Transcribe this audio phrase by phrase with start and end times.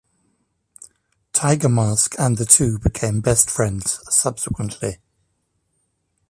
[1.31, 4.97] Tiger Mask, and the two became best friends subsequently.